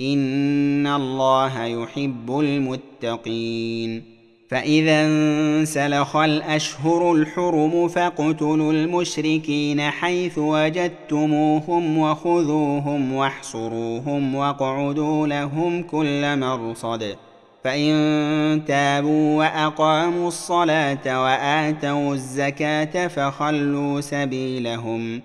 [0.00, 4.18] ان الله يحب المتقين
[4.48, 17.16] فاذا انسلخ الاشهر الحرم فاقتلوا المشركين حيث وجدتموهم وخذوهم واحصروهم واقعدوا لهم كل مرصد
[17.64, 25.22] فان تابوا واقاموا الصلاه واتوا الزكاه فخلوا سبيلهم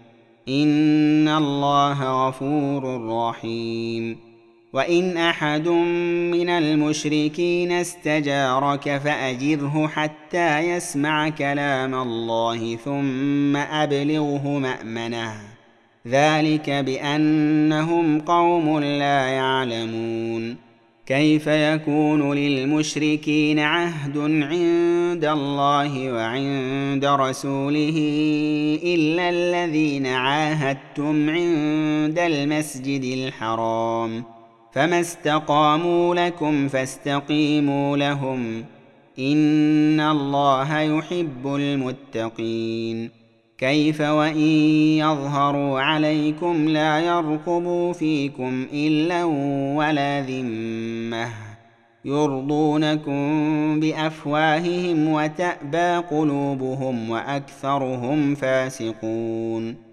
[0.47, 4.32] ان الله غفور رحيم
[4.73, 15.33] وإن أحد من المشركين استجارك فأجره حتى يسمع كلام الله ثم أبلغه مأمنه.
[16.07, 20.55] ذلك بأنهم قوم لا يعلمون.
[21.05, 27.97] كيف يكون للمشركين عهد عند الله وعند رسوله
[28.83, 34.32] إلا الذين عاهدتم عند المسجد الحرام؟
[34.73, 38.63] فما استقاموا لكم فاستقيموا لهم
[39.19, 43.09] ان الله يحب المتقين
[43.57, 44.37] كيف وان
[44.97, 49.23] يظهروا عليكم لا يرقبوا فيكم الا
[49.75, 51.29] ولا ذمه
[52.05, 53.19] يرضونكم
[53.79, 59.92] بافواههم وتابى قلوبهم واكثرهم فاسقون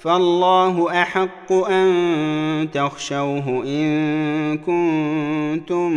[0.00, 5.92] فالله أحق أن تخشوه إن كنتم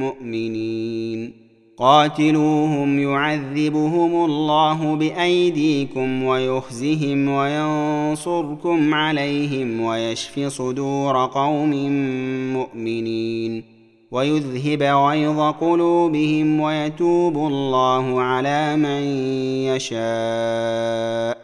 [0.00, 1.32] مؤمنين.
[1.78, 11.70] قاتلوهم يعذبهم الله بأيديكم ويخزهم وينصركم عليهم ويشف صدور قوم
[12.52, 13.64] مؤمنين.
[14.10, 19.02] ويذهب غيظ قلوبهم ويتوب الله على من
[19.74, 21.43] يشاء.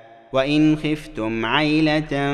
[0.33, 2.33] وإن خفتم عيلة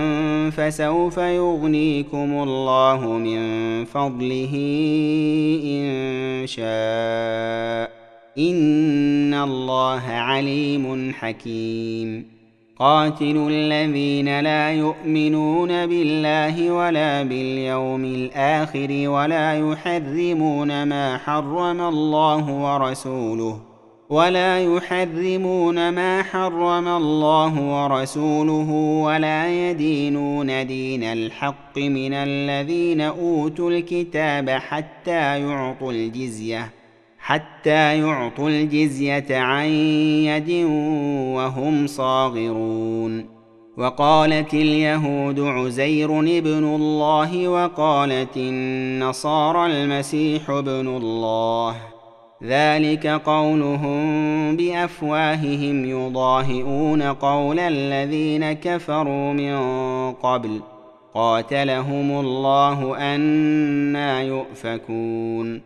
[0.50, 3.39] فسوف يغنيكم الله من
[3.86, 4.54] فضله
[5.63, 7.92] إن شاء.
[8.38, 12.38] إن الله عليم حكيم.
[12.80, 23.76] قاتلوا الذين لا يؤمنون بالله ولا باليوم الآخر ولا يحرمون ما حرم الله ورسوله.
[24.10, 28.72] ولا يحرمون ما حرم الله ورسوله
[29.04, 36.70] ولا يدينون دين الحق من الذين أوتوا الكتاب حتى يعطوا الجزية
[37.20, 40.50] حتى يعطوا الجزية عن يد
[41.36, 43.26] وهم صاغرون.
[43.78, 51.97] وقالت اليهود عزير ابن الله وقالت النصارى المسيح ابن الله.
[52.44, 59.58] ذلك قولهم بأفواههم يضاهئون قول الذين كفروا من
[60.12, 60.62] قبل.
[61.13, 65.62] قاتلهم الله أنا يؤفكون.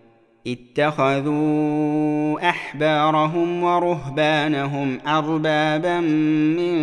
[0.47, 6.73] اتخذوا أحبارهم ورهبانهم أربابا من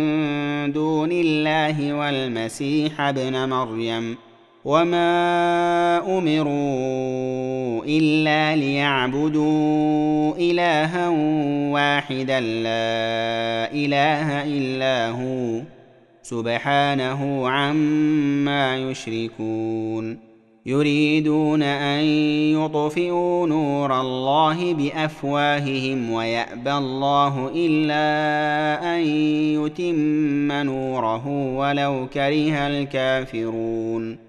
[0.71, 4.17] دون الله والمسيح ابن مريم.
[4.65, 11.09] وما امروا الا ليعبدوا الها
[11.73, 15.61] واحدا لا اله الا هو
[16.23, 20.17] سبحانه عما يشركون
[20.65, 22.03] يريدون ان
[22.53, 28.05] يطفئوا نور الله بافواههم ويابى الله الا
[28.95, 29.01] ان
[29.65, 34.28] يتم نوره ولو كره الكافرون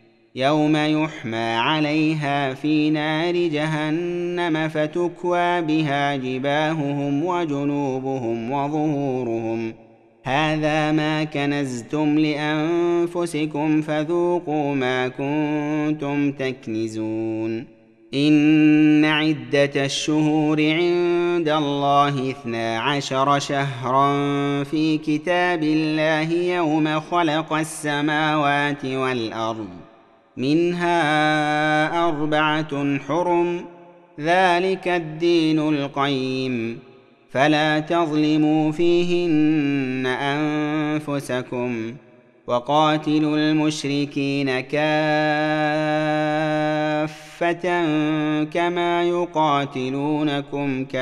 [0.35, 9.73] يوم يحمى عليها في نار جهنم فتكوى بها جباههم وجنوبهم وظهورهم.
[10.23, 17.67] هذا ما كنزتم لأنفسكم فذوقوا ما كنتم تكنزون.
[18.13, 24.13] إن عدة الشهور عند الله اثنا عشر شهرا
[24.63, 29.80] في كتاب الله يوم خلق السماوات والأرض.
[30.37, 33.65] منها أربعة حرم
[34.19, 36.79] ذلك الدين القيم.
[37.31, 41.93] فلا تظلموا فيهن أنفسكم
[42.47, 44.81] وقاتلوا المشركين كافة
[48.43, 51.01] كما يقاتلونكم كافة.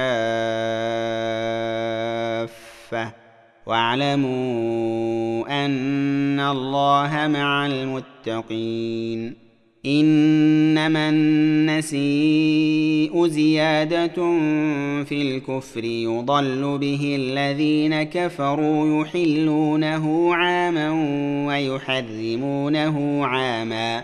[3.69, 9.49] واعلموا أن الله مع المتقين.
[9.85, 14.15] إنما النسيء زيادة
[15.03, 20.91] في الكفر يضل به الذين كفروا يحلونه عاما
[21.47, 24.03] ويحرمونه عاما.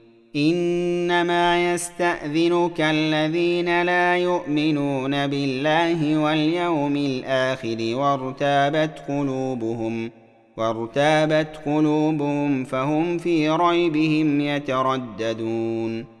[0.35, 10.11] إنما يستأذنك الذين لا يؤمنون بالله واليوم الآخر وارتابت قلوبهم
[10.57, 16.20] وارتابت قلوبهم فهم في ريبهم يترددون.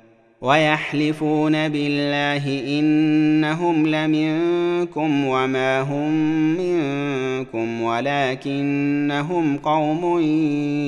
[0.41, 6.11] ويحلفون بالله إنهم لمنكم وما هم
[6.57, 10.19] منكم ولكنهم قوم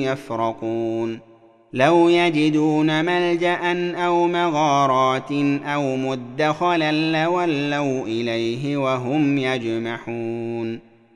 [0.02, 1.18] يفرقون.
[1.72, 5.32] لو يجدون ملجأ أو مغارات
[5.64, 10.93] أو مدخلا لولوا إليه وهم يجمحون.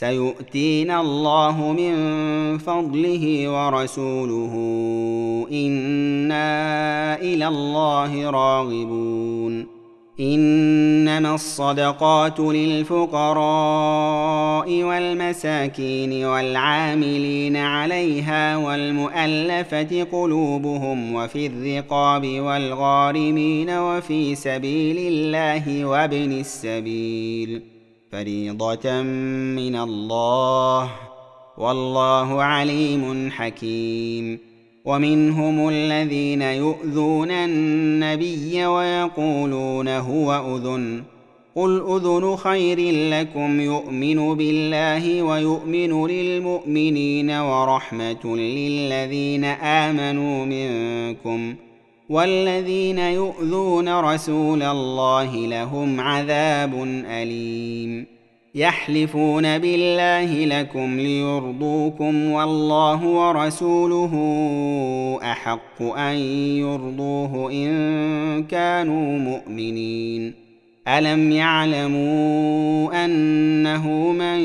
[0.00, 1.94] سيؤتينا الله من
[2.58, 4.54] فضله ورسوله.
[5.52, 9.66] إنا إلى الله راغبون.
[10.20, 13.12] إنما الصدقات للفقراء
[14.82, 27.69] والمساكين والعاملين عليها والمؤلفة قلوبهم وفي الرقاب والغارمين وفي سبيل الله وابن السبيل.
[28.12, 30.90] فريضه من الله
[31.58, 34.38] والله عليم حكيم
[34.84, 41.02] ومنهم الذين يؤذون النبي ويقولون هو اذن
[41.54, 42.78] قل اذن خير
[43.10, 51.54] لكم يؤمن بالله ويؤمن للمؤمنين ورحمه للذين امنوا منكم
[52.10, 58.06] والذين يؤذون رسول الله لهم عذاب أليم.
[58.54, 64.12] يحلفون بالله لكم ليرضوكم والله ورسوله
[65.22, 66.16] أحق أن
[66.58, 70.34] يرضوه إن كانوا مؤمنين.
[70.88, 74.38] ألم يعلموا أنه من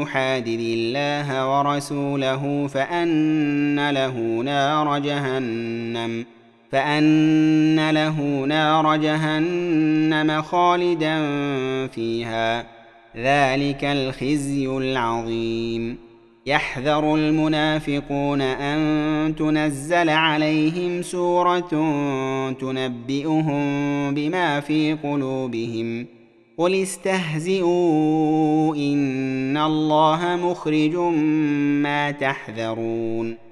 [0.00, 6.24] يحادد الله ورسوله فأن له نار جهنم
[6.72, 11.26] فأن له نار جهنم خالدا
[11.86, 12.66] فيها.
[13.16, 15.98] ذلك الخزي العظيم.
[16.46, 21.70] يحذر المنافقون أن تنزل عليهم سورة
[22.60, 23.54] تنبئهم
[24.14, 26.06] بما في قلوبهم.
[26.58, 30.96] قل استهزئوا إن الله مخرج
[31.82, 33.51] ما تحذرون.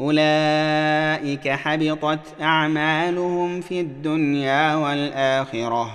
[0.00, 5.90] أولئك حبطت أعمالهم في الدنيا والآخرة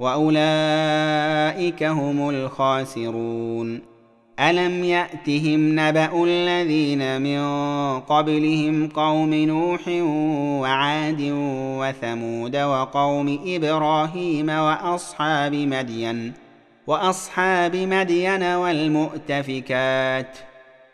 [0.00, 3.92] وأولئك هم الخاسرون.
[4.40, 7.40] ألم يأتهم نبأ الذين من
[8.00, 9.88] قبلهم قوم نوح
[10.60, 11.20] وعاد
[11.78, 16.32] وثمود وقوم إبراهيم وأصحاب مدين
[16.86, 20.38] وأصحاب مدين والمؤتفكات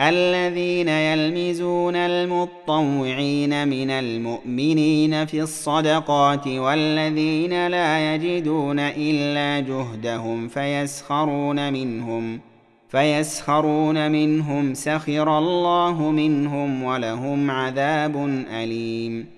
[0.00, 12.40] الذين يلمزون المطوعين من المؤمنين في الصدقات والذين لا يجدون إلا جهدهم فيسخرون منهم
[12.88, 18.16] فيسخرون منهم سخر الله منهم ولهم عذاب
[18.50, 19.37] أليم.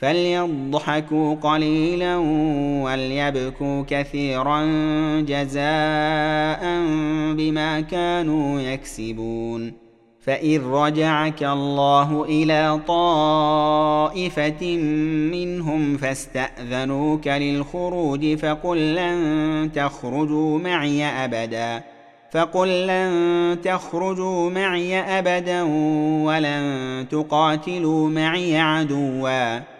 [0.00, 2.16] فليضحكوا قليلا
[2.84, 4.62] وليبكوا كثيرا
[5.20, 6.62] جزاء
[7.34, 9.72] بما كانوا يكسبون.
[10.20, 14.76] فإن رجعك الله إلى طائفة
[15.32, 21.82] منهم فاستأذنوك للخروج فقل لن تخرجوا معي أبدا.
[22.30, 25.62] فقل لن تخرجوا معي أبدا
[26.24, 29.79] ولن تقاتلوا معي عدوا.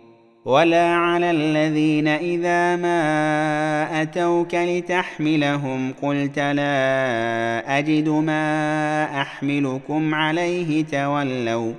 [0.45, 11.73] ولا على الذين اذا ما اتوك لتحملهم قلت لا اجد ما احملكم عليه تولوا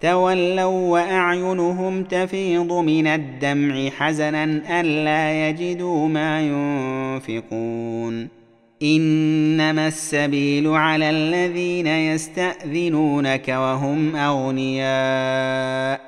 [0.00, 4.44] تولوا واعينهم تفيض من الدمع حزنا
[4.80, 8.28] الا يجدوا ما ينفقون
[8.82, 16.07] انما السبيل على الذين يستاذنونك وهم اغنياء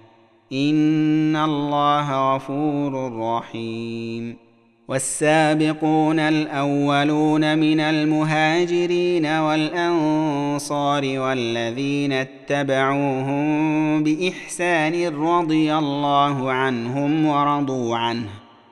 [0.53, 4.37] ان الله غفور رحيم
[4.87, 18.40] والسابقون الاولون من المهاجرين والانصار والذين اتبعوهم باحسان رضي الله عنهم ورضوا عنه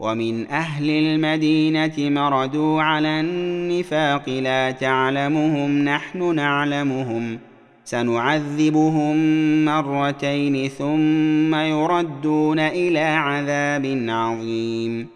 [0.00, 7.38] ومن أهل المدينة مردوا على النفاق لا تعلمهم نحن نعلمهم.
[7.84, 9.16] سنعذبهم
[9.64, 15.06] مرتين ثم يردون إلى عذاب عظيم.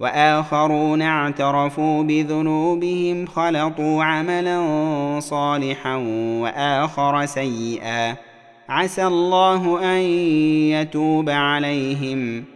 [0.00, 4.60] وآخرون اعترفوا بذنوبهم خلطوا عملا
[5.20, 5.94] صالحا
[6.42, 8.16] وآخر سيئا.
[8.68, 10.00] عسى الله أن
[10.70, 12.55] يتوب عليهم.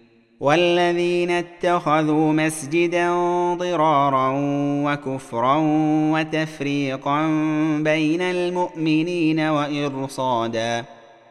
[0.41, 3.13] والذين اتخذوا مسجدا
[3.53, 4.33] ضرارا
[4.85, 5.57] وكفرا
[6.11, 7.27] وتفريقا
[7.83, 10.85] بين المؤمنين وإرصادا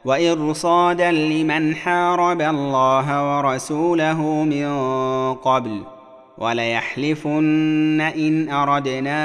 [0.04, 4.68] وإرصادا لمن حارب الله ورسوله من
[5.34, 5.82] قبل.
[6.38, 9.20] وليحلفن إن أردنا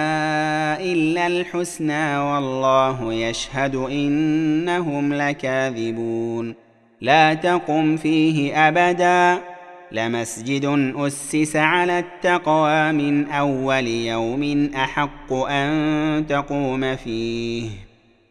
[0.79, 6.55] إلا الحسنى والله يشهد إنهم لكاذبون.
[7.01, 9.54] لا تقم فيه أبدا.
[9.91, 17.69] لمسجد أسس على التقوى من أول يوم أحق أن تقوم فيه.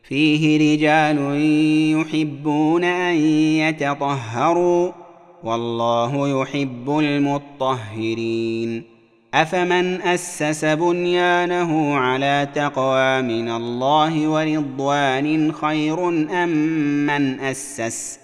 [0.09, 1.19] فيه رجال
[2.01, 4.93] يحبون أن يتطهروا
[5.45, 8.83] والله يحب المطهرين.
[9.35, 16.49] أفمن أسس بنيانه على تقوى من الله ورضوان خير أم
[17.07, 18.24] من أسس؟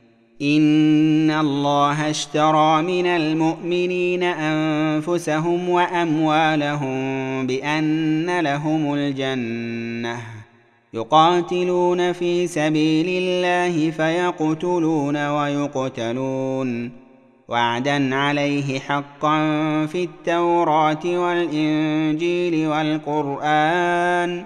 [0.41, 6.97] ان الله اشترى من المؤمنين انفسهم واموالهم
[7.47, 10.17] بان لهم الجنه
[10.93, 16.91] يقاتلون في سبيل الله فيقتلون ويقتلون
[17.47, 19.37] وعدا عليه حقا
[19.85, 24.45] في التوراه والانجيل والقران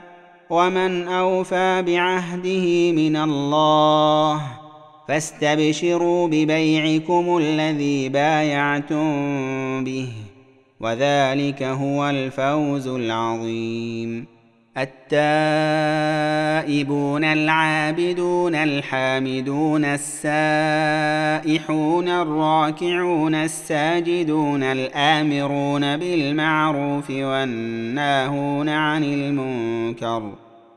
[0.50, 4.65] ومن اوفى بعهده من الله
[5.08, 9.04] فاستبشروا ببيعكم الذي بايعتم
[9.84, 10.10] به
[10.80, 14.36] وذلك هو الفوز العظيم.
[14.78, 15.24] التائبون
[17.24, 30.45] العابدون الحامدون السائحون الراكعون الساجدون الآمرون بالمعروف والناهون عن المنكر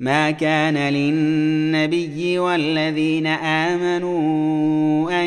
[0.00, 5.26] ما كان للنبي والذين آمنوا أن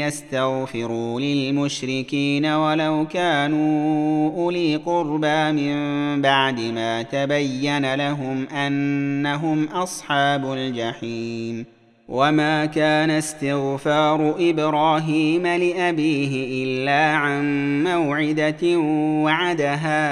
[0.00, 11.64] يستغفروا للمشركين ولو كانوا أولي قربى من بعد ما تبين لهم أنهم أصحاب الجحيم
[12.08, 17.44] وما كان استغفار إبراهيم لأبيه إلا عن
[17.84, 18.78] موعدة
[19.24, 20.02] وعدها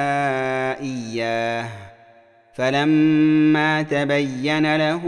[0.81, 1.88] إياه.
[2.59, 5.03] فلما تبين له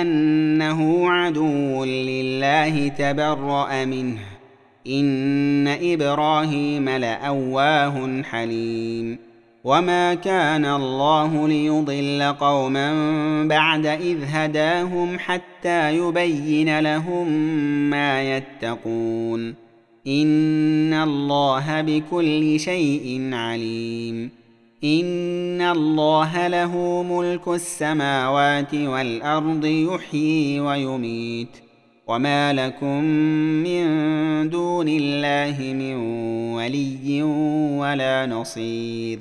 [0.00, 4.18] أنه عدو لله تبرأ منه.
[4.86, 9.18] إن إبراهيم لأواه حليم.
[9.64, 12.92] وما كان الله ليضل قوما
[13.48, 17.28] بعد إذ هداهم حتى يبين لهم
[17.90, 19.54] ما يتقون.
[20.06, 24.45] إن الله بكل شيء عليم.
[24.86, 31.48] ان الله له ملك السماوات والارض يحيي ويميت
[32.06, 33.04] وما لكم
[33.66, 33.84] من
[34.50, 35.94] دون الله من
[36.54, 37.22] ولي
[37.80, 39.18] ولا نصير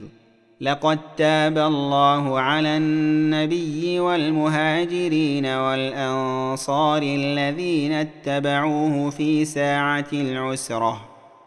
[0.62, 11.15] لقد تاب الله على النبي والمهاجرين والانصار الذين اتبعوه في ساعه العسره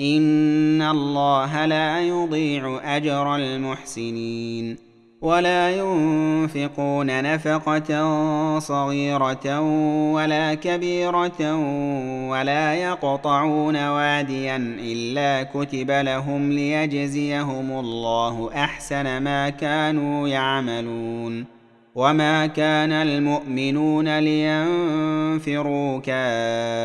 [0.00, 7.88] ان الله لا يضيع اجر المحسنين ولا ينفقون نفقه
[8.58, 9.60] صغيره
[10.12, 11.56] ولا كبيره
[12.28, 21.44] ولا يقطعون واديا الا كتب لهم ليجزيهم الله احسن ما كانوا يعملون
[21.94, 26.84] وما كان المؤمنون لينفروا كافه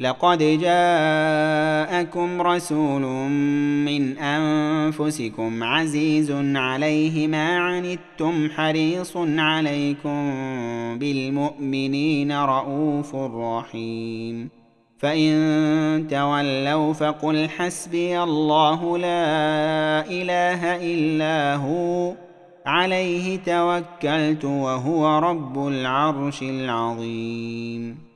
[0.00, 3.02] لقد جاءكم رسول
[3.84, 10.32] من أنفسكم عزيز عليه ما عنتم حريص عليكم
[10.98, 14.48] بالمؤمنين رءوف رحيم.
[14.98, 22.12] فإن تولوا فقل حسبي الله لا إله إلا هو
[22.66, 28.07] عليه توكلت وهو رب العرش العظيم.